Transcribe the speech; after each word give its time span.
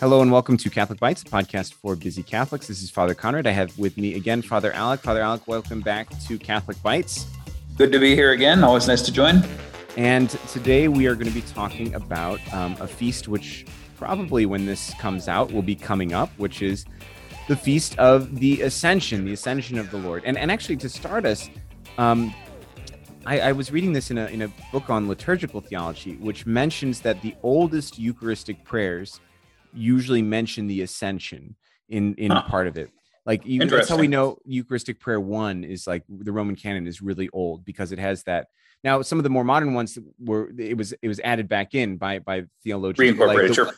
Hello 0.00 0.22
and 0.22 0.32
welcome 0.32 0.56
to 0.56 0.70
Catholic 0.70 0.98
Bites, 0.98 1.20
a 1.20 1.26
podcast 1.26 1.74
for 1.74 1.94
busy 1.96 2.22
Catholics. 2.22 2.66
This 2.66 2.82
is 2.82 2.90
Father 2.90 3.12
Conrad. 3.12 3.46
I 3.46 3.50
have 3.50 3.78
with 3.78 3.98
me 3.98 4.14
again 4.14 4.40
Father 4.40 4.72
Alec. 4.72 5.00
Father 5.00 5.20
Alec, 5.20 5.46
welcome 5.46 5.82
back 5.82 6.08
to 6.22 6.38
Catholic 6.38 6.82
Bites. 6.82 7.26
Good 7.76 7.92
to 7.92 7.98
be 7.98 8.14
here 8.14 8.32
again. 8.32 8.64
Always 8.64 8.88
nice 8.88 9.02
to 9.02 9.12
join. 9.12 9.44
And 9.98 10.30
today 10.48 10.88
we 10.88 11.06
are 11.08 11.14
going 11.14 11.26
to 11.26 11.34
be 11.34 11.42
talking 11.42 11.94
about 11.94 12.40
um, 12.54 12.74
a 12.80 12.86
feast 12.86 13.28
which 13.28 13.66
probably 13.98 14.46
when 14.46 14.64
this 14.64 14.94
comes 14.94 15.28
out 15.28 15.52
will 15.52 15.60
be 15.60 15.76
coming 15.76 16.14
up, 16.14 16.30
which 16.38 16.62
is 16.62 16.86
the 17.48 17.56
feast 17.56 17.98
of 17.98 18.40
the 18.40 18.62
Ascension, 18.62 19.26
the 19.26 19.34
Ascension 19.34 19.76
of 19.76 19.90
the 19.90 19.98
Lord. 19.98 20.22
And 20.24 20.38
and 20.38 20.50
actually 20.50 20.78
to 20.78 20.88
start 20.88 21.26
us, 21.26 21.50
um, 21.98 22.34
I, 23.26 23.40
I, 23.40 23.52
was 23.52 23.72
reading 23.72 23.92
this 23.92 24.10
in 24.10 24.18
a 24.18 24.26
in 24.26 24.42
a 24.42 24.48
book 24.72 24.90
on 24.90 25.08
liturgical 25.08 25.60
theology, 25.60 26.16
which 26.16 26.46
mentions 26.46 27.00
that 27.00 27.20
the 27.22 27.34
oldest 27.42 27.98
Eucharistic 27.98 28.64
prayers 28.64 29.20
usually 29.72 30.22
mention 30.22 30.66
the 30.66 30.82
ascension 30.82 31.56
in 31.88 32.14
in 32.14 32.30
huh. 32.30 32.42
part 32.42 32.66
of 32.66 32.76
it. 32.76 32.90
Like 33.26 33.46
you, 33.46 33.64
that's 33.66 33.88
how 33.88 33.96
we 33.96 34.08
know 34.08 34.38
Eucharistic 34.44 35.00
prayer 35.00 35.20
one 35.20 35.64
is 35.64 35.86
like 35.86 36.04
the 36.08 36.32
Roman 36.32 36.56
canon 36.56 36.86
is 36.86 37.00
really 37.00 37.30
old 37.32 37.64
because 37.64 37.90
it 37.92 37.98
has 37.98 38.22
that. 38.24 38.48
Now 38.82 39.00
some 39.00 39.18
of 39.18 39.22
the 39.22 39.30
more 39.30 39.44
modern 39.44 39.72
ones 39.72 39.98
were 40.18 40.50
it 40.58 40.76
was 40.76 40.92
it 41.00 41.08
was 41.08 41.20
added 41.20 41.48
back 41.48 41.74
in 41.74 41.96
by 41.96 42.18
by 42.18 42.44
theologians. 42.62 43.18
Reincorporated, 43.18 43.48
like 43.48 43.54
sure. 43.54 43.70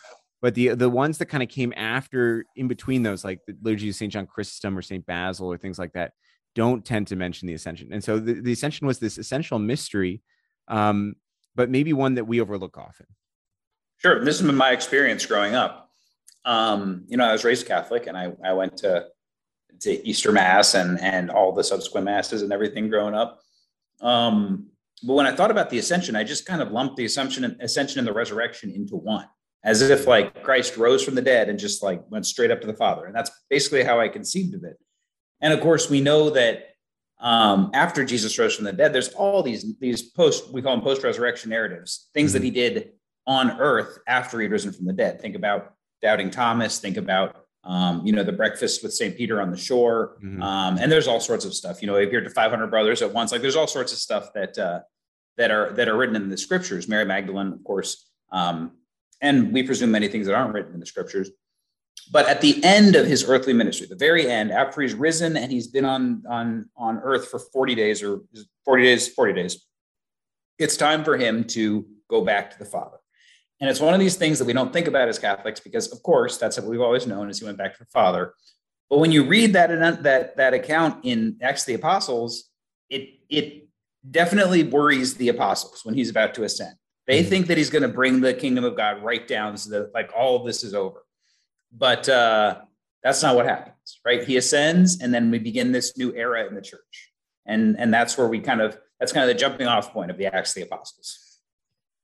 But 0.43 0.55
the 0.55 0.75
the 0.75 0.91
ones 0.91 1.19
that 1.19 1.27
kind 1.27 1.43
of 1.43 1.49
came 1.49 1.73
after 1.77 2.45
in 2.57 2.67
between 2.67 3.03
those, 3.03 3.25
like 3.25 3.41
the 3.47 3.57
liturgy 3.63 3.89
of 3.89 3.95
Saint 3.95 4.13
John 4.13 4.27
Chrysostom 4.27 4.77
or 4.77 4.83
Saint 4.83 5.07
Basil 5.07 5.53
or 5.53 5.59
things 5.59 5.79
like 5.79 5.93
that, 5.93 6.13
don't 6.57 6.85
tend 6.85 7.07
to 7.07 7.17
mention 7.17 7.47
the 7.47 7.55
ascension. 7.55 7.93
And 7.93 8.03
so 8.03 8.19
the, 8.19 8.41
the 8.41 8.53
ascension 8.53 8.89
was 8.89 8.99
this 8.99 9.19
essential 9.19 9.61
mystery, 9.61 10.23
um, 10.67 11.15
but 11.55 11.71
maybe 11.71 11.93
one 11.93 12.15
that 12.15 12.25
we 12.25 12.41
overlook 12.41 12.77
often. 12.77 13.07
Sure. 13.99 14.25
This 14.25 14.39
has 14.39 14.47
been 14.47 14.57
my 14.57 14.73
experience 14.73 15.25
growing 15.25 15.55
up 15.55 15.87
um, 16.47 17.05
you 17.09 17.17
know, 17.17 17.25
I 17.25 17.33
was 17.33 17.45
raised 17.45 17.67
Catholic 17.67 18.07
and 18.07 18.17
I, 18.17 18.33
I 18.43 18.53
went 18.53 18.79
to, 18.79 19.07
to 19.81 20.09
Easter 20.09 20.33
Mass 20.33 20.75
and, 20.75 20.99
and 21.01 21.29
all 21.29 21.53
the 21.53 21.65
subsequent 21.65 22.07
Masses 22.07 22.41
and 22.43 22.53
everything 22.53 22.89
growing 22.89 23.15
up. 23.15 23.41
Um, 24.01 24.69
but 25.03 25.15
when 25.15 25.27
I 25.27 25.35
thought 25.35 25.51
about 25.51 25.69
the 25.69 25.79
ascension, 25.79 26.17
I 26.17 26.25
just 26.25 26.47
kind 26.47 26.63
of 26.63 26.71
lumped 26.71 26.97
the 26.97 27.05
assumption 27.05 27.45
and 27.45 27.61
ascension 27.61 27.99
and 27.99 28.09
the 28.09 28.13
resurrection 28.13 28.71
into 28.71 28.97
one, 28.97 29.27
as 29.65 29.83
if 29.83 30.07
like 30.07 30.43
Christ 30.45 30.77
rose 30.77 31.05
from 31.05 31.17
the 31.17 31.23
dead 31.23 31.49
and 31.49 31.59
just 31.59 31.83
like 31.83 32.01
went 32.11 32.25
straight 32.25 32.53
up 32.53 32.61
to 32.61 32.67
the 32.67 32.75
Father. 32.75 33.07
And 33.07 33.15
that's 33.15 33.31
basically 33.51 33.83
how 33.83 34.01
I 34.01 34.09
conceived 34.09 34.55
of 34.55 34.63
it. 34.63 34.79
And 35.41 35.53
of 35.53 35.61
course, 35.61 35.91
we 35.91 36.01
know 36.01 36.31
that 36.31 36.77
um, 37.19 37.71
after 37.73 38.05
Jesus 38.05 38.39
rose 38.39 38.55
from 38.55 38.65
the 38.65 38.73
dead, 38.73 38.93
there's 38.93 39.09
all 39.09 39.43
these 39.43 39.75
these 39.79 40.03
post 40.03 40.53
we 40.53 40.63
call 40.63 40.77
them 40.77 40.85
post 40.85 41.03
resurrection 41.03 41.51
narratives, 41.51 42.09
things 42.15 42.31
mm-hmm. 42.31 42.39
that 42.39 42.45
he 42.45 42.51
did 42.51 42.93
on 43.27 43.59
earth 43.61 43.99
after 44.07 44.41
he'd 44.41 44.51
risen 44.51 44.73
from 44.73 44.87
the 44.87 44.93
dead. 44.93 45.21
Think 45.21 45.35
about 45.35 45.75
Doubting 46.03 46.31
Thomas. 46.31 46.79
Think 46.79 46.97
about 46.97 47.47
um, 47.65 48.07
you 48.07 48.13
know 48.13 48.23
the 48.23 48.33
breakfast 48.33 48.83
with 48.83 48.93
St. 48.93 49.17
Peter 49.17 49.41
on 49.41 49.51
the 49.51 49.57
shore, 49.57 50.19
mm-hmm. 50.23 50.43
um, 50.43 50.79
and 50.79 50.91
there's 50.93 51.09
all 51.09 51.21
sorts 51.21 51.45
of 51.45 51.55
stuff. 51.55 51.81
You 51.81 51.89
know, 51.89 51.97
he 51.97 52.05
appeared 52.05 52.25
to 52.25 52.31
500 52.31 52.67
brothers 52.69 53.03
at 53.03 53.13
once. 53.13 53.33
Like 53.33 53.41
there's 53.41 53.57
all 53.57 53.67
sorts 53.67 53.93
of 53.93 53.99
stuff 53.99 54.33
that 54.35 54.59
uh, 54.59 54.81
that 55.37 55.51
are 55.51 55.73
that 55.73 55.89
are 55.89 55.97
written 55.97 56.17
in 56.17 56.29
the 56.29 56.37
scriptures. 56.37 56.87
Mary 56.87 57.05
Magdalene, 57.05 57.53
of 57.53 57.65
course, 57.65 58.09
um, 58.31 58.73
and 59.21 59.53
we 59.53 59.63
presume 59.63 59.91
many 59.91 60.09
things 60.09 60.27
that 60.27 60.35
aren't 60.35 60.53
written 60.53 60.75
in 60.75 60.81
the 60.81 60.87
scriptures. 60.87 61.31
But 62.13 62.29
at 62.29 62.41
the 62.41 62.63
end 62.63 62.95
of 62.95 63.07
his 63.07 63.29
earthly 63.29 63.53
ministry, 63.53 63.87
the 63.89 63.97
very 63.97 64.31
end, 64.31 64.53
after 64.53 64.81
he's 64.81 64.95
risen 64.95 65.37
and 65.37 65.51
he's 65.51 65.67
been 65.67 65.85
on 65.85 66.23
on 66.29 66.69
on 66.77 66.99
earth 66.99 67.29
for 67.29 67.39
40 67.39 67.75
days 67.75 68.03
or 68.03 68.21
40 68.65 68.83
days, 68.83 69.09
40 69.09 69.33
days, 69.33 69.67
it's 70.59 70.77
time 70.77 71.05
for 71.05 71.17
him 71.17 71.45
to 71.45 71.87
go 72.09 72.25
back 72.25 72.51
to 72.53 72.59
the 72.59 72.65
Father. 72.65 72.99
And 73.61 73.71
it's 73.71 73.81
one 73.81 73.95
of 73.95 74.01
these 74.01 74.17
things 74.17 74.39
that 74.39 74.45
we 74.45 74.53
don't 74.53 74.73
think 74.73 74.87
about 74.87 75.09
as 75.09 75.19
Catholics 75.19 75.61
because, 75.61 75.91
of 75.91 76.03
course, 76.03 76.37
that's 76.37 76.59
what 76.59 76.67
we've 76.67 76.81
always 76.81 77.07
known 77.07 77.29
as 77.29 77.39
he 77.39 77.45
went 77.45 77.59
back 77.59 77.73
to 77.73 77.85
the 77.85 77.91
Father. 77.91 78.35
But 78.91 78.99
when 78.99 79.11
you 79.11 79.25
read 79.25 79.55
that 79.55 80.03
that 80.03 80.37
that 80.37 80.55
account 80.55 81.05
in 81.05 81.39
Acts 81.43 81.63
of 81.63 81.67
the 81.67 81.75
Apostles, 81.75 82.51
it 82.89 83.09
it 83.29 83.69
definitely 84.09 84.63
worries 84.63 85.15
the 85.15 85.29
apostles 85.29 85.85
when 85.85 85.95
he's 85.95 86.11
about 86.11 86.35
to 86.35 86.45
ascend. 86.45 86.75
They 87.07 87.21
mm-hmm. 87.21 87.29
think 87.29 87.47
that 87.49 87.59
he's 87.59 87.71
going 87.71 87.83
to 87.83 87.89
bring 87.89 88.21
the 88.21 88.35
kingdom 88.35 88.65
of 88.65 88.77
God 88.77 89.03
right 89.03 89.27
down 89.27 89.57
so 89.57 89.71
that 89.71 89.95
like 89.95 90.13
all 90.17 90.37
of 90.37 90.47
this 90.47 90.63
is 90.63 90.75
over. 90.75 91.03
But 91.77 92.09
uh, 92.09 92.63
that's 93.03 93.23
not 93.23 93.37
what 93.37 93.47
happens, 93.47 94.01
right? 94.05 94.25
He 94.25 94.37
ascends, 94.37 95.01
and 95.01 95.13
then 95.13 95.31
we 95.31 95.39
begin 95.39 95.73
this 95.73 95.97
new 95.99 96.15
era 96.15 96.47
in 96.47 96.55
the 96.55 96.63
church, 96.63 97.13
and 97.45 97.79
and 97.79 97.93
that's 97.93 98.17
where 98.17 98.29
we 98.29 98.41
kind 98.41 98.61
of 98.61 98.79
that's 98.99 99.13
kind 99.13 99.29
of 99.29 99.35
the 99.35 99.39
jumping 99.39 99.67
off 99.67 99.93
point 99.93 100.11
of 100.11 100.17
the 100.17 100.27
Acts 100.27 100.57
of 100.57 100.63
the 100.63 100.63
Apostles. 100.63 101.39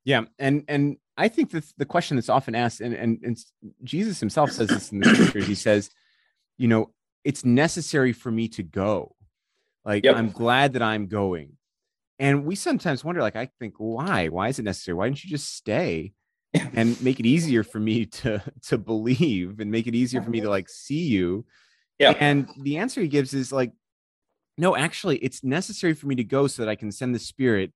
Yeah, 0.04 0.22
and 0.38 0.64
and 0.68 0.96
I 1.16 1.28
think 1.28 1.50
that 1.50 1.64
the 1.76 1.86
question 1.86 2.16
that's 2.16 2.28
often 2.28 2.54
asked, 2.54 2.80
and, 2.80 2.94
and, 2.94 3.18
and 3.22 3.38
Jesus 3.84 4.18
himself 4.20 4.50
says 4.50 4.68
this 4.68 4.92
in 4.92 5.00
the 5.00 5.14
scriptures, 5.14 5.46
he 5.46 5.54
says, 5.54 5.90
you 6.56 6.68
know, 6.68 6.90
it's 7.24 7.44
necessary 7.44 8.12
for 8.12 8.30
me 8.30 8.48
to 8.48 8.62
go. 8.62 9.14
Like, 9.84 10.04
yep. 10.04 10.16
I'm 10.16 10.30
glad 10.30 10.72
that 10.74 10.82
I'm 10.82 11.06
going. 11.08 11.52
And 12.18 12.44
we 12.44 12.54
sometimes 12.54 13.04
wonder, 13.04 13.20
like, 13.20 13.36
I 13.36 13.46
think, 13.58 13.74
why? 13.78 14.28
Why 14.28 14.48
is 14.48 14.58
it 14.58 14.62
necessary? 14.62 14.94
Why 14.94 15.06
didn't 15.06 15.24
you 15.24 15.30
just 15.30 15.54
stay 15.54 16.12
and 16.74 17.00
make 17.02 17.18
it 17.18 17.26
easier 17.26 17.64
for 17.64 17.80
me 17.80 18.06
to 18.06 18.42
to 18.68 18.78
believe 18.78 19.60
and 19.60 19.70
make 19.70 19.86
it 19.86 19.94
easier 19.94 20.22
for 20.22 20.30
me 20.30 20.40
to 20.40 20.50
like 20.50 20.68
see 20.68 21.04
you? 21.04 21.44
Yeah. 21.98 22.14
And 22.18 22.48
the 22.60 22.78
answer 22.78 23.00
he 23.00 23.08
gives 23.08 23.32
is 23.32 23.52
like, 23.52 23.72
no, 24.58 24.76
actually, 24.76 25.18
it's 25.18 25.44
necessary 25.44 25.94
for 25.94 26.06
me 26.06 26.16
to 26.16 26.24
go 26.24 26.46
so 26.46 26.62
that 26.62 26.68
I 26.68 26.74
can 26.74 26.90
send 26.90 27.14
the 27.14 27.18
spirit 27.18 27.72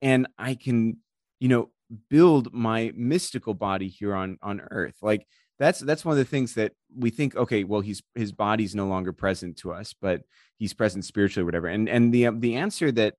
and 0.00 0.28
I 0.38 0.54
can, 0.54 0.98
you 1.40 1.48
know, 1.48 1.70
build 2.10 2.52
my 2.52 2.92
mystical 2.94 3.54
body 3.54 3.88
here 3.88 4.14
on 4.14 4.38
on 4.42 4.60
earth 4.70 4.96
like 5.00 5.26
that's 5.58 5.80
that's 5.80 6.04
one 6.04 6.12
of 6.12 6.18
the 6.18 6.24
things 6.24 6.54
that 6.54 6.72
we 6.94 7.10
think 7.10 7.34
okay 7.34 7.64
well 7.64 7.80
he's 7.80 8.02
his 8.14 8.30
body's 8.30 8.74
no 8.74 8.86
longer 8.86 9.12
present 9.12 9.56
to 9.56 9.72
us 9.72 9.94
but 10.00 10.22
he's 10.58 10.74
present 10.74 11.04
spiritually 11.04 11.44
whatever 11.44 11.66
and 11.66 11.88
and 11.88 12.12
the 12.12 12.28
the 12.40 12.56
answer 12.56 12.92
that 12.92 13.14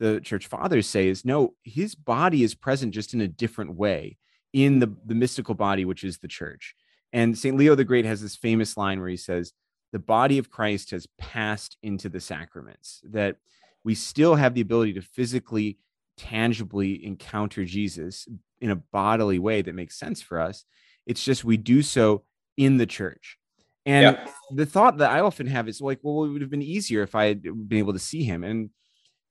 the 0.00 0.20
church 0.20 0.46
fathers 0.46 0.88
say 0.88 1.08
is 1.08 1.24
no 1.24 1.54
his 1.62 1.94
body 1.94 2.42
is 2.42 2.54
present 2.54 2.92
just 2.92 3.14
in 3.14 3.20
a 3.20 3.28
different 3.28 3.74
way 3.74 4.16
in 4.52 4.78
the 4.78 4.92
the 5.06 5.14
mystical 5.14 5.54
body 5.54 5.84
which 5.84 6.04
is 6.04 6.18
the 6.18 6.28
church 6.28 6.74
and 7.12 7.38
st 7.38 7.56
leo 7.56 7.74
the 7.74 7.84
great 7.84 8.04
has 8.04 8.20
this 8.20 8.36
famous 8.36 8.76
line 8.76 9.00
where 9.00 9.08
he 9.08 9.16
says 9.16 9.52
the 9.92 9.98
body 9.98 10.38
of 10.38 10.50
christ 10.50 10.90
has 10.90 11.06
passed 11.18 11.76
into 11.82 12.08
the 12.08 12.20
sacraments 12.20 13.00
that 13.04 13.36
we 13.84 13.94
still 13.94 14.34
have 14.34 14.54
the 14.54 14.62
ability 14.62 14.94
to 14.94 15.02
physically 15.02 15.78
tangibly 16.16 17.04
encounter 17.04 17.64
Jesus 17.64 18.26
in 18.60 18.70
a 18.70 18.76
bodily 18.76 19.38
way 19.38 19.62
that 19.62 19.74
makes 19.74 19.98
sense 19.98 20.22
for 20.22 20.40
us. 20.40 20.64
It's 21.06 21.22
just 21.22 21.44
we 21.44 21.56
do 21.56 21.82
so 21.82 22.24
in 22.56 22.78
the 22.78 22.86
church. 22.86 23.38
And 23.86 24.16
yeah. 24.16 24.26
the 24.50 24.64
thought 24.64 24.98
that 24.98 25.10
I 25.10 25.20
often 25.20 25.46
have 25.46 25.68
is 25.68 25.80
like, 25.80 25.98
well, 26.02 26.24
it 26.24 26.30
would 26.30 26.40
have 26.40 26.50
been 26.50 26.62
easier 26.62 27.02
if 27.02 27.14
I 27.14 27.26
had 27.26 27.42
been 27.42 27.78
able 27.78 27.92
to 27.92 27.98
see 27.98 28.24
him. 28.24 28.42
And 28.42 28.70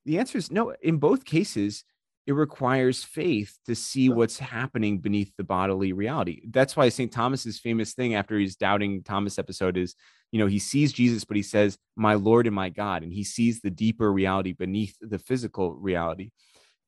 the 0.05 0.19
answer 0.19 0.37
is 0.37 0.51
no. 0.51 0.73
In 0.81 0.97
both 0.97 1.25
cases, 1.25 1.83
it 2.25 2.33
requires 2.33 3.03
faith 3.03 3.57
to 3.65 3.75
see 3.75 4.07
what's 4.07 4.39
happening 4.39 4.99
beneath 4.99 5.33
the 5.37 5.43
bodily 5.43 5.91
reality. 5.91 6.43
That's 6.49 6.75
why 6.75 6.87
St. 6.89 7.11
Thomas's 7.11 7.59
famous 7.59 7.93
thing 7.93 8.15
after 8.15 8.37
he's 8.37 8.55
doubting 8.55 9.03
Thomas 9.03 9.37
episode 9.37 9.75
is, 9.75 9.95
you 10.31 10.39
know, 10.39 10.47
he 10.47 10.59
sees 10.59 10.93
Jesus, 10.93 11.25
but 11.25 11.35
he 11.35 11.43
says, 11.43 11.77
My 11.97 12.13
Lord 12.13 12.47
and 12.47 12.55
my 12.55 12.69
God. 12.69 13.03
And 13.03 13.11
he 13.11 13.23
sees 13.23 13.59
the 13.59 13.69
deeper 13.69 14.11
reality 14.11 14.53
beneath 14.53 14.95
the 15.01 15.19
physical 15.19 15.75
reality. 15.75 16.31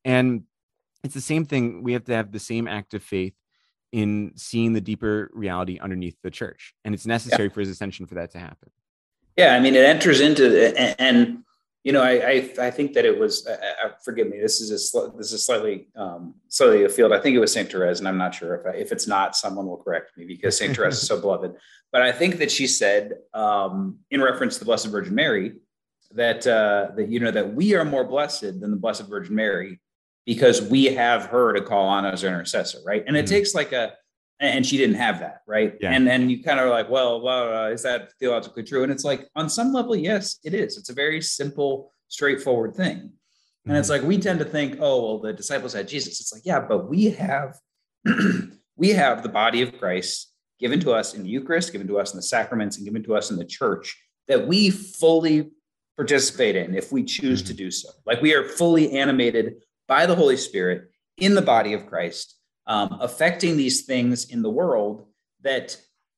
And 0.06 0.44
it's 1.04 1.14
the 1.14 1.22
same 1.22 1.46
thing. 1.46 1.84
We 1.84 1.94
have 1.94 2.06
to 2.06 2.14
have 2.14 2.32
the 2.32 2.40
same 2.40 2.68
act 2.68 2.94
of 2.94 3.04
faith 3.04 3.36
in 3.92 4.32
seeing 4.36 4.74
the 4.74 4.82
deeper 4.82 5.30
reality 5.34 5.80
underneath 5.80 6.18
the 6.24 6.32
church. 6.32 6.74
And 6.86 6.96
it's 6.96 7.06
necessary 7.06 7.50
yeah. 7.50 7.54
for 7.54 7.60
his 7.60 7.70
ascension 7.70 8.06
for 8.06 8.16
that 8.16 8.32
to 8.32 8.40
happen. 8.40 8.72
Yeah. 9.36 9.54
I 9.54 9.60
mean, 9.60 9.76
it 9.76 9.86
enters 9.86 10.22
into, 10.22 10.76
and, 10.78 10.96
and 10.98 11.44
you 11.86 11.92
know, 11.92 12.02
I, 12.02 12.14
I, 12.14 12.50
I, 12.60 12.72
think 12.72 12.94
that 12.94 13.06
it 13.06 13.18
was, 13.18 13.46
uh, 13.46 13.58
uh, 13.86 13.90
forgive 14.04 14.28
me, 14.28 14.42
this 14.42 14.60
is 14.60 14.72
a, 14.72 15.12
this 15.18 15.32
is 15.32 15.46
slightly, 15.46 15.88
um, 15.96 16.34
slightly 16.48 16.84
afield. 16.84 17.14
I 17.14 17.20
think 17.20 17.36
it 17.36 17.40
was 17.40 17.54
St. 17.54 17.72
Therese, 17.72 18.00
and 18.00 18.08
I'm 18.08 18.18
not 18.18 18.34
sure 18.34 18.56
if, 18.56 18.66
I, 18.66 18.76
if 18.76 18.92
it's 18.92 19.08
not, 19.08 19.36
someone 19.36 19.68
will 19.68 19.78
correct 19.78 20.18
me 20.18 20.26
because 20.26 20.58
St. 20.58 20.76
Therese 20.76 20.96
is 20.96 21.08
so 21.08 21.22
beloved. 21.22 21.54
But 21.92 22.02
I 22.02 22.12
think 22.12 22.40
that 22.40 22.52
she 22.52 22.68
said, 22.68 23.14
um, 23.34 24.00
in 24.12 24.20
reference 24.20 24.56
to 24.56 24.60
the 24.60 24.66
Blessed 24.66 24.88
Virgin 24.88 25.16
Mary, 25.16 25.54
that, 26.12 26.46
uh, 26.46 26.90
that, 26.98 27.08
you 27.08 27.22
know, 27.22 27.32
that 27.32 27.54
we 27.54 27.74
are 27.76 27.86
more 27.86 28.04
blessed 28.04 28.60
than 28.60 28.72
the 28.72 28.76
Blessed 28.76 29.08
Virgin 29.08 29.34
Mary 29.34 29.80
because 30.26 30.62
we 30.62 30.86
have 30.86 31.28
her 31.28 31.54
to 31.54 31.62
call 31.62 31.88
on 31.88 32.06
as 32.06 32.22
our 32.26 32.30
intercessor, 32.30 32.80
right? 32.86 33.06
And 33.08 33.16
it 33.16 33.26
mm-hmm. 33.26 33.36
takes 33.36 33.56
like 33.56 33.72
a, 33.72 33.94
and 34.40 34.66
she 34.66 34.78
didn't 34.78 34.96
have 34.96 35.20
that, 35.20 35.42
right? 35.48 35.76
Yeah. 35.80 35.92
And 35.92 36.06
then 36.06 36.30
you 36.30 36.44
kind 36.44 36.60
of 36.60 36.70
like, 36.70 36.90
well, 36.90 37.22
well, 37.22 37.66
uh, 37.66 37.70
is 37.70 37.84
that 37.84 38.12
theologically 38.20 38.64
true? 38.64 38.84
And 38.84 38.92
it's 38.92 39.06
like, 39.06 39.28
on 39.36 39.50
some 39.50 39.72
level, 39.72 39.96
yes, 39.96 40.40
it 40.44 40.54
is. 40.54 40.78
It's 40.78 40.90
a 40.90 40.94
very 40.94 41.22
simple, 41.22 41.94
straightforward 42.10 42.76
thing. 42.76 42.98
Mm-hmm. 42.98 43.70
And 43.70 43.78
it's 43.78 43.90
mm-hmm. 43.90 44.02
like 44.04 44.08
we 44.08 44.18
tend 44.18 44.40
to 44.40 44.46
think, 44.46 44.78
oh, 44.80 45.06
well, 45.06 45.20
the 45.20 45.34
disciples 45.34 45.74
had 45.74 45.88
Jesus. 45.88 46.20
It's 46.20 46.34
like, 46.34 46.44
yeah, 46.46 46.60
but 46.60 46.90
we 46.90 47.12
have, 47.12 47.58
we 48.76 48.90
have 48.90 49.24
the 49.24 49.30
body 49.30 49.62
of 49.62 49.78
Christ 49.78 50.34
given 50.60 50.80
to 50.82 50.92
us 50.92 51.14
in 51.14 51.24
the 51.24 51.30
Eucharist, 51.30 51.72
given 51.72 51.88
to 51.88 52.00
us 52.00 52.14
in 52.14 52.18
the 52.18 52.24
sacraments, 52.24 52.78
and 52.78 52.86
given 52.86 53.04
to 53.04 53.16
us 53.16 53.32
in 53.32 53.38
the 53.38 53.46
church 53.46 53.98
that 54.28 54.48
we 54.48 54.70
fully 54.70 55.52
participate 55.96 56.56
in 56.56 56.76
if 56.76 56.92
we 56.92 57.04
choose 57.04 57.42
mm-hmm. 57.42 57.48
to 57.48 57.54
do 57.54 57.72
so. 57.72 57.90
Like 58.06 58.22
we 58.22 58.34
are 58.34 58.48
fully 58.48 58.92
animated 58.92 59.56
by 59.88 60.06
the 60.06 60.16
Holy 60.16 60.38
Spirit 60.38 60.90
in 61.18 61.36
the 61.36 61.42
body 61.42 61.74
of 61.74 61.88
Christ, 61.88 62.35
um, 62.68 62.98
affecting 63.02 63.58
these 63.58 63.86
things 63.86 64.32
in 64.32 64.42
the 64.42 64.50
world 64.50 65.06
that 65.42 65.78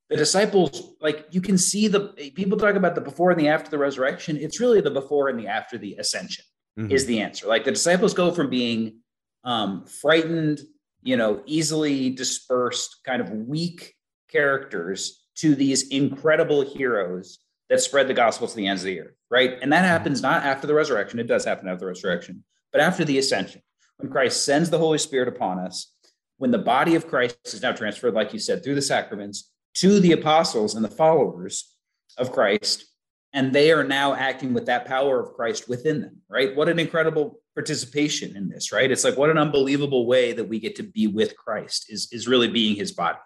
the 0.09 0.15
disciples 0.15 0.94
like 1.01 1.27
you 1.31 1.41
can 1.41 1.57
see 1.57 1.88
the 1.88 2.09
people 2.35 2.57
talk 2.57 2.75
about 2.75 2.95
the 2.95 3.01
before 3.01 3.31
and 3.31 3.39
the 3.39 3.49
after 3.49 3.69
the 3.69 3.77
resurrection. 3.77 4.38
It's 4.38 4.59
really 4.59 4.81
the 4.81 4.91
before 4.91 5.29
and 5.29 5.38
the 5.38 5.47
after 5.47 5.77
the 5.77 5.95
ascension 5.95 6.45
mm-hmm. 6.79 6.91
is 6.91 7.05
the 7.05 7.19
answer. 7.19 7.47
Like 7.47 7.65
the 7.65 7.71
disciples 7.71 8.13
go 8.13 8.31
from 8.31 8.49
being 8.49 8.99
um, 9.44 9.85
frightened 9.85 10.61
you 11.03 11.17
know 11.17 11.41
easily 11.45 12.09
dispersed 12.09 12.97
kind 13.05 13.21
of 13.21 13.29
weak 13.31 13.93
characters 14.29 15.25
to 15.35 15.55
these 15.55 15.89
incredible 15.89 16.61
heroes 16.61 17.39
that 17.69 17.81
spread 17.81 18.07
the 18.07 18.13
gospel 18.13 18.47
to 18.47 18.55
the 18.55 18.67
ends 18.67 18.81
of 18.81 18.88
the 18.88 19.01
earth 19.01 19.13
right? 19.29 19.57
And 19.61 19.73
that 19.73 19.83
happens 19.83 20.21
not 20.21 20.43
after 20.43 20.67
the 20.67 20.73
resurrection. 20.73 21.19
It 21.19 21.27
does 21.27 21.43
happen 21.43 21.67
after 21.67 21.81
the 21.81 21.88
resurrection 21.88 22.43
but 22.71 22.81
after 22.81 23.05
the 23.05 23.17
ascension. 23.17 23.61
When 23.97 24.11
christ 24.11 24.45
sends 24.45 24.69
the 24.69 24.77
holy 24.77 25.00
spirit 25.00 25.27
upon 25.27 25.59
us 25.59 25.93
when 26.38 26.51
the 26.51 26.57
body 26.57 26.95
of 26.95 27.07
christ 27.07 27.38
is 27.45 27.62
now 27.62 27.72
transferred 27.72 28.13
like 28.13 28.34
you 28.34 28.39
said 28.39 28.63
through 28.63 28.75
the 28.75 28.81
sacraments 28.81 29.51
to 29.78 30.00
the 30.00 30.12
apostles 30.12 30.74
and 30.75 30.84
the 30.84 30.89
followers 30.89 31.75
of 32.18 32.31
Christ. 32.31 32.86
And 33.34 33.54
they 33.54 33.72
are 33.72 33.84
now 33.84 34.13
acting 34.16 34.54
with 34.54 34.66
that 34.66 34.86
power 34.86 35.19
of 35.19 35.34
Christ 35.34 35.69
within 35.69 36.01
them, 36.01 36.18
right? 36.30 36.56
What 36.56 36.69
an 36.69 36.80
incredible 36.80 37.39
participation 37.54 38.36
in 38.36 38.50
this, 38.50 38.72
right? 38.72 38.89
It's 38.89 39.04
like 39.04 39.18
what 39.18 39.30
an 39.30 39.38
unbelievable 39.38 40.07
way 40.07 40.34
that 40.34 40.45
we 40.45 40.60
get 40.60 40.75
to 40.78 40.84
be 40.84 41.07
with 41.07 41.36
Christ 41.38 41.88
is, 41.89 42.07
is 42.12 42.28
really 42.28 42.48
being 42.48 42.75
his 42.75 42.92
body. 42.92 43.19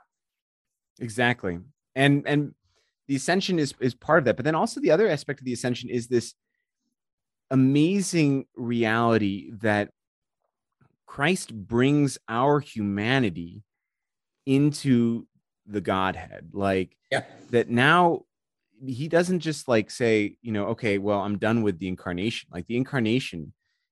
Exactly. 0.99 1.59
And 1.95 2.23
and 2.27 2.53
the 3.07 3.15
ascension 3.15 3.59
is 3.59 3.73
is 3.79 3.93
part 3.93 4.19
of 4.19 4.25
that. 4.25 4.35
But 4.35 4.45
then 4.45 4.55
also 4.55 4.81
the 4.81 4.91
other 4.91 5.07
aspect 5.07 5.39
of 5.39 5.45
the 5.45 5.53
ascension 5.53 5.89
is 5.89 6.07
this 6.07 6.33
amazing 7.49 8.45
reality 8.55 9.51
that 9.61 9.91
Christ 11.11 11.53
brings 11.53 12.17
our 12.29 12.61
humanity 12.61 13.63
into 14.45 15.27
the 15.67 15.81
Godhead. 15.81 16.51
Like 16.53 16.95
yeah. 17.11 17.23
that 17.49 17.69
now 17.69 18.21
he 18.87 19.09
doesn't 19.09 19.41
just 19.41 19.67
like 19.67 19.91
say, 19.91 20.37
you 20.41 20.53
know, 20.53 20.67
okay, 20.67 20.99
well, 20.99 21.19
I'm 21.19 21.37
done 21.37 21.63
with 21.63 21.79
the 21.79 21.89
incarnation. 21.89 22.47
Like 22.53 22.65
the 22.67 22.77
incarnation 22.77 23.51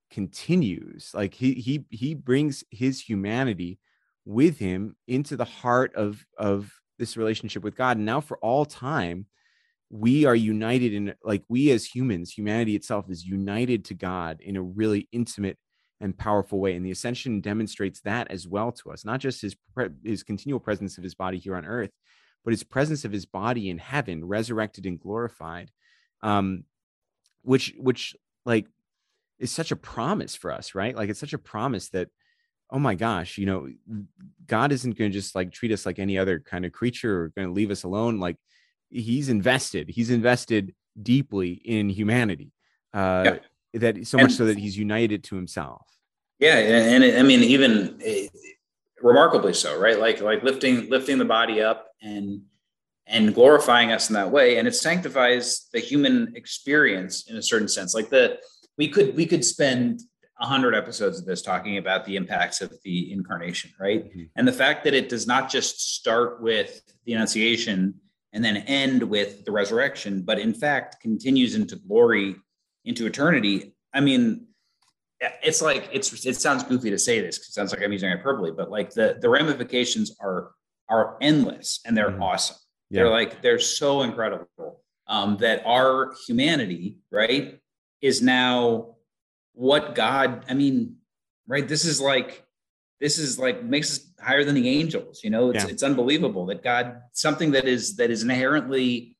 continues. 0.09 1.11
Like 1.13 1.33
he 1.33 1.55
he 1.55 1.83
he 1.89 2.13
brings 2.13 2.63
his 2.71 3.01
humanity 3.01 3.79
with 4.23 4.57
him 4.57 4.95
into 5.05 5.35
the 5.35 5.43
heart 5.43 5.93
of 5.95 6.25
of 6.37 6.71
this 6.99 7.17
relationship 7.17 7.65
with 7.65 7.75
God. 7.75 7.97
And 7.97 8.05
now 8.05 8.21
for 8.21 8.37
all 8.37 8.63
time, 8.63 9.25
we 9.89 10.23
are 10.23 10.35
united 10.35 10.93
in 10.93 11.13
like 11.21 11.43
we 11.49 11.71
as 11.71 11.83
humans, 11.83 12.31
humanity 12.31 12.77
itself 12.77 13.09
is 13.09 13.25
united 13.25 13.83
to 13.85 13.93
God 13.93 14.39
in 14.39 14.55
a 14.55 14.61
really 14.61 15.09
intimate 15.11 15.57
and 16.01 16.17
powerful 16.17 16.59
way. 16.59 16.75
And 16.75 16.85
the 16.85 16.91
ascension 16.91 17.41
demonstrates 17.41 18.01
that 18.01 18.31
as 18.31 18.47
well 18.47 18.71
to 18.73 18.91
us, 18.91 19.05
not 19.05 19.19
just 19.19 19.41
his 19.41 19.55
his 20.03 20.23
continual 20.23 20.59
presence 20.59 20.97
of 20.97 21.03
his 21.03 21.15
body 21.15 21.37
here 21.37 21.55
on 21.55 21.65
earth, 21.65 21.91
but 22.43 22.51
his 22.51 22.63
presence 22.63 23.05
of 23.05 23.11
his 23.11 23.25
body 23.25 23.69
in 23.69 23.77
heaven, 23.77 24.25
resurrected 24.25 24.85
and 24.85 24.99
glorified, 24.99 25.69
um, 26.21 26.63
which 27.41 27.73
which 27.77 28.15
like 28.45 28.67
is 29.39 29.51
such 29.51 29.71
a 29.71 29.75
promise 29.75 30.35
for 30.35 30.51
us, 30.51 30.75
right? 30.75 30.95
Like 30.95 31.09
it's 31.09 31.19
such 31.19 31.33
a 31.33 31.37
promise 31.37 31.89
that 31.89 32.09
oh 32.71 32.79
my 32.79 32.95
gosh, 32.95 33.37
you 33.37 33.45
know, 33.45 33.67
God 34.45 34.71
isn't 34.71 34.97
going 34.97 35.11
to 35.11 35.17
just 35.17 35.35
like 35.35 35.51
treat 35.51 35.71
us 35.71 35.85
like 35.85 35.99
any 35.99 36.17
other 36.17 36.39
kind 36.39 36.65
of 36.65 36.71
creature 36.71 37.23
or 37.23 37.29
going 37.29 37.47
to 37.47 37.53
leave 37.53 37.71
us 37.71 37.83
alone. 37.83 38.19
Like 38.19 38.37
he's 38.89 39.29
invested, 39.29 39.89
he's 39.89 40.11
invested 40.11 40.75
deeply 41.01 41.53
in 41.53 41.89
humanity. 41.89 42.51
Uh, 42.93 43.37
that 43.73 44.07
so 44.07 44.17
much 44.17 44.33
so 44.33 44.45
that 44.45 44.57
he's 44.57 44.77
united 44.77 45.23
to 45.25 45.35
himself. 45.35 45.85
Yeah, 46.39 46.57
and, 46.57 47.03
and 47.03 47.19
I 47.19 47.23
mean, 47.23 47.43
even 47.43 47.99
uh, 48.05 48.27
remarkably 49.01 49.53
so, 49.53 49.79
right? 49.79 49.99
Like 49.99 50.21
like 50.21 50.43
lifting 50.43 50.89
lifting 50.89 51.17
the 51.17 51.25
body 51.25 51.61
up 51.61 51.87
and 52.01 52.41
and 53.07 53.33
glorifying 53.33 53.91
us 53.91 54.09
in 54.09 54.13
that 54.13 54.31
way, 54.31 54.57
and 54.57 54.67
it 54.67 54.75
sanctifies 54.75 55.67
the 55.73 55.79
human 55.79 56.33
experience 56.35 57.29
in 57.29 57.35
a 57.35 57.41
certain 57.41 57.67
sense. 57.67 57.93
Like 57.93 58.09
the 58.09 58.39
we 58.77 58.87
could 58.87 59.15
we 59.15 59.25
could 59.25 59.43
spend 59.43 60.01
a 60.39 60.45
hundred 60.45 60.73
episodes 60.73 61.19
of 61.19 61.25
this 61.25 61.41
talking 61.41 61.77
about 61.77 62.05
the 62.05 62.15
impacts 62.15 62.61
of 62.61 62.73
the 62.83 63.11
incarnation, 63.11 63.71
right? 63.79 64.05
Mm-hmm. 64.05 64.23
And 64.37 64.47
the 64.47 64.53
fact 64.53 64.85
that 64.85 64.93
it 64.93 65.09
does 65.09 65.27
not 65.27 65.51
just 65.51 65.95
start 65.95 66.41
with 66.41 66.81
the 67.05 67.13
Annunciation 67.13 67.95
and 68.31 68.43
then 68.43 68.57
end 68.57 69.03
with 69.03 69.43
the 69.43 69.51
resurrection, 69.51 70.21
but 70.21 70.39
in 70.39 70.53
fact 70.53 71.01
continues 71.01 71.55
into 71.55 71.75
glory 71.75 72.37
into 72.85 73.05
eternity. 73.05 73.73
I 73.93 74.01
mean, 74.01 74.47
it's 75.43 75.61
like 75.61 75.89
it's 75.91 76.25
it 76.25 76.35
sounds 76.35 76.63
goofy 76.63 76.89
to 76.89 76.99
say 76.99 77.19
this 77.19 77.37
because 77.37 77.49
it 77.49 77.53
sounds 77.53 77.71
like 77.71 77.83
I'm 77.83 77.91
using 77.91 78.09
hyperbole, 78.09 78.51
but 78.51 78.71
like 78.71 78.91
the 78.91 79.17
the 79.19 79.29
ramifications 79.29 80.15
are 80.21 80.51
are 80.89 81.17
endless 81.21 81.81
and 81.85 81.95
they're 81.95 82.11
mm-hmm. 82.11 82.23
awesome. 82.23 82.57
Yeah. 82.89 83.03
They're 83.03 83.11
like 83.11 83.41
they're 83.41 83.59
so 83.59 84.01
incredible 84.01 84.81
um, 85.07 85.37
that 85.37 85.63
our 85.65 86.13
humanity, 86.27 86.97
right, 87.11 87.59
is 88.01 88.21
now 88.21 88.95
what 89.53 89.95
God. 89.95 90.45
I 90.49 90.53
mean, 90.53 90.95
right? 91.47 91.67
This 91.67 91.85
is 91.85 91.99
like 91.99 92.45
this 92.99 93.17
is 93.17 93.37
like 93.37 93.63
makes 93.63 93.91
us 93.91 94.11
higher 94.21 94.43
than 94.43 94.55
the 94.55 94.69
angels. 94.69 95.21
You 95.23 95.31
know, 95.31 95.49
it's 95.49 95.65
yeah. 95.65 95.69
it's 95.69 95.83
unbelievable 95.83 96.45
that 96.47 96.63
God 96.63 97.01
something 97.11 97.51
that 97.51 97.67
is 97.67 97.97
that 97.97 98.09
is 98.09 98.23
inherently 98.23 99.17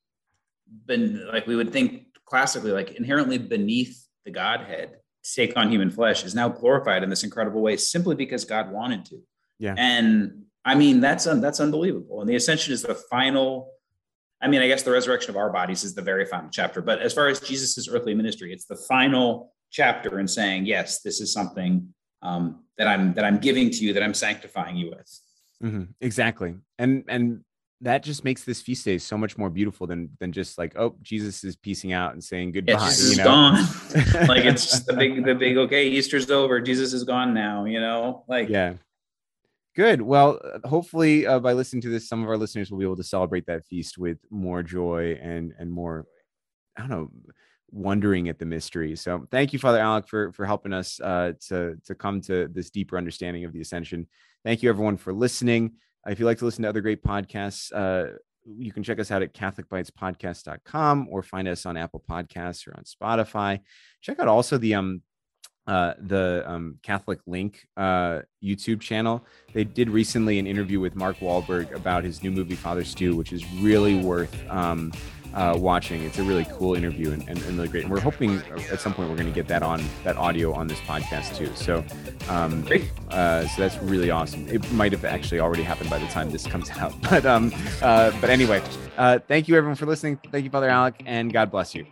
been 0.86 1.28
like 1.28 1.48
we 1.48 1.56
would 1.56 1.72
think 1.72 2.06
classically 2.30 2.72
like 2.72 2.92
inherently 2.92 3.38
beneath 3.38 4.08
the 4.26 4.32
Godhead 4.32 4.98
to 5.24 5.34
take 5.34 5.58
on 5.58 5.72
human 5.72 5.90
flesh 5.90 6.24
is 6.24 6.36
now 6.36 6.48
glorified 6.48 7.04
in 7.04 7.10
this 7.10 7.24
incredible 7.24 7.62
way 7.62 7.76
simply 7.76 8.16
because 8.16 8.46
God 8.46 8.72
wanted 8.72 9.06
to. 9.06 9.18
Yeah. 9.58 9.76
And 9.78 10.44
I 10.64 10.76
mean, 10.76 11.02
that's 11.02 11.26
that's 11.26 11.60
unbelievable. 11.60 12.22
And 12.22 12.30
the 12.30 12.36
ascension 12.36 12.74
is 12.74 12.84
the 12.84 12.96
final. 12.96 13.72
I 14.42 14.48
mean, 14.48 14.62
I 14.62 14.68
guess 14.68 14.84
the 14.84 14.92
resurrection 14.92 15.32
of 15.32 15.38
our 15.38 15.52
bodies 15.52 15.84
is 15.84 15.96
the 15.96 16.02
very 16.02 16.26
final 16.26 16.50
chapter. 16.50 16.82
But 16.82 17.00
as 17.00 17.14
far 17.14 17.28
as 17.28 17.42
Jesus's 17.42 17.90
earthly 17.90 18.14
ministry, 18.14 18.54
it's 18.54 18.66
the 18.66 18.78
final 18.88 19.54
chapter 19.70 20.20
in 20.20 20.28
saying, 20.30 20.66
yes, 20.66 21.02
this 21.02 21.20
is 21.20 21.34
something 21.34 21.94
um, 22.22 22.64
that 22.78 22.88
I'm 22.88 23.14
that 23.16 23.26
I'm 23.26 23.40
giving 23.40 23.70
to 23.70 23.78
you, 23.84 23.94
that 23.94 24.04
I'm 24.04 24.14
sanctifying 24.14 24.78
you 24.78 24.92
with. 24.92 25.20
Mm-hmm. 25.64 25.84
Exactly. 26.00 26.56
And 26.78 27.04
and 27.10 27.44
that 27.82 28.04
just 28.04 28.24
makes 28.26 28.44
this 28.44 28.62
feast 28.62 28.84
day 28.84 28.98
so 28.98 29.18
much 29.18 29.38
more 29.38 29.50
beautiful 29.50 29.88
than 29.88 30.10
than 30.20 30.32
just 30.32 30.58
like 30.58 30.78
oh 30.78 30.96
Jesus 31.02 31.44
is 31.44 31.56
piecing 31.56 31.94
out 31.94 32.14
and 32.14 32.24
saying 32.24 32.52
goodbye. 32.52 32.74
Yeah, 32.74 32.90
Jesus 32.90 33.18
you 33.18 33.24
know? 33.24 33.56
is 33.56 33.94
gone. 33.94 34.28
like 34.28 34.46
it's 34.46 34.70
just 34.70 34.86
the 34.86 34.94
big 34.94 35.26
the 35.26 35.36
big 35.36 35.58
okay 35.58 35.88
Easter's 35.88 36.30
over. 36.30 36.60
Jesus 36.60 36.94
is 36.94 37.04
gone 37.04 37.34
now. 37.34 37.66
You 37.66 37.80
know 37.80 38.26
like 38.28 38.50
yeah. 38.50 38.74
Good. 39.76 40.02
Well, 40.02 40.42
hopefully, 40.66 41.26
uh, 41.26 41.40
by 41.40 41.54
listening 41.54 41.82
to 41.84 41.90
this, 41.90 42.10
some 42.10 42.22
of 42.22 42.28
our 42.28 42.38
listeners 42.38 42.70
will 42.70 42.80
be 42.80 42.86
able 42.86 42.98
to 42.98 43.04
celebrate 43.04 43.46
that 43.46 43.66
feast 43.66 43.98
with 43.98 44.18
more 44.30 44.62
joy 44.62 45.18
and 45.22 45.54
and 45.58 45.72
more, 45.72 46.06
I 46.76 46.82
don't 46.82 46.90
know, 46.90 47.10
wondering 47.72 48.28
at 48.28 48.40
the 48.40 48.46
mystery. 48.46 48.96
So, 48.98 49.26
thank 49.32 49.54
you, 49.54 49.60
Father 49.60 49.80
Alec, 49.80 50.10
for 50.10 50.34
for 50.34 50.46
helping 50.46 50.74
us 50.74 51.00
uh, 51.00 51.34
to 51.48 51.78
to 51.86 51.96
come 51.96 52.20
to 52.22 52.50
this 52.50 52.72
deeper 52.72 52.98
understanding 52.98 53.46
of 53.46 53.54
the 53.54 53.62
Ascension. 53.62 54.08
Thank 54.44 54.64
you, 54.64 54.70
everyone, 54.70 54.98
for 54.98 55.14
listening. 55.14 55.74
If 56.08 56.20
you 56.20 56.26
like 56.26 56.38
to 56.40 56.46
listen 56.46 56.64
to 56.64 56.70
other 56.70 56.82
great 56.82 57.04
podcasts, 57.04 57.72
uh, 57.74 58.14
you 58.46 58.72
can 58.72 58.84
check 58.84 59.00
us 59.00 59.12
out 59.12 59.22
at 59.22 59.34
catholicbitespodcast.com 59.34 61.08
or 61.10 61.22
find 61.22 61.48
us 61.48 61.66
on 61.66 61.78
Apple 61.78 62.04
Podcasts 62.10 62.68
or 62.68 62.76
on 62.78 62.84
Spotify. 62.84 63.60
Check 64.02 64.20
out 64.20 64.28
also 64.28 64.58
the 64.58 64.76
um 64.76 65.02
uh, 65.68 65.94
the 66.00 66.44
um, 66.48 66.80
Catholic 66.82 67.20
Link 67.28 67.68
uh, 67.78 68.22
YouTube 68.44 68.82
channel. 68.82 69.24
They 69.54 69.64
did 69.64 69.88
recently 69.88 70.40
an 70.40 70.48
interview 70.48 70.80
with 70.80 70.96
Mark 70.96 71.18
Wahlberg 71.20 71.72
about 71.76 72.04
his 72.04 72.24
new 72.24 72.32
movie 72.32 72.56
Father 72.56 72.84
Stu, 72.84 73.16
which 73.16 73.32
is 73.32 73.46
really 73.54 73.96
worth 73.96 74.36
um, 74.50 74.92
uh, 75.34 75.56
watching. 75.58 76.04
It's 76.04 76.20
a 76.20 76.24
really 76.24 76.46
cool 76.46 76.76
interview 76.76 77.12
and, 77.12 77.28
and, 77.28 77.38
and, 77.44 77.58
really 77.58 77.68
great. 77.68 77.84
And 77.84 77.92
we're 77.92 78.00
hoping 78.00 78.42
at 78.72 78.80
some 78.80 78.94
point 78.94 79.10
we're 79.10 79.16
going 79.16 79.28
to 79.28 79.34
get 79.34 79.48
that 79.48 79.64
on 79.64 79.84
that 80.04 80.18
audio 80.18 80.54
on 80.54 80.68
this 80.68 80.80
podcast 80.82 81.36
too. 81.36 81.50
So, 81.56 81.84
um, 82.30 82.62
great. 82.64 82.92
Uh, 83.10 83.48
so 83.48 83.62
that's 83.62 83.78
really 83.84 84.12
awesome. 84.12 84.48
It 84.48 84.72
might 84.72 84.92
have 84.92 85.06
actually 85.06 85.40
already 85.40 85.64
happened 85.64 85.90
by 85.90 86.00
the 86.00 86.08
time 86.08 86.32
this 86.32 86.46
comes 86.46 86.70
out. 86.72 86.94
But 87.10 87.26
um, 87.26 87.52
uh, 87.82 88.12
but 88.22 88.30
anyway, 88.30 88.62
uh, 88.98 89.18
thank 89.28 89.48
you 89.48 89.56
everyone 89.56 89.76
for 89.76 89.88
listening. 89.88 90.20
Thank 90.32 90.44
you, 90.44 90.52
Father 90.52 90.70
Alec, 90.70 91.02
and 91.06 91.34
God 91.34 91.50
bless 91.50 91.74
you. 91.74 91.86